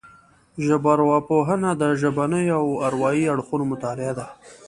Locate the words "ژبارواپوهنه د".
0.65-1.83